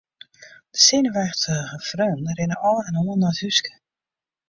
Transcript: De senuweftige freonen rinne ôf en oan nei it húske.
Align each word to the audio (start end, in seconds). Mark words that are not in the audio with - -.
De 0.73 0.79
senuweftige 0.85 1.79
freonen 1.89 2.35
rinne 2.39 2.57
ôf 2.73 2.81
en 2.89 2.99
oan 3.01 3.19
nei 3.21 3.33
it 3.33 3.41
húske. 3.43 3.71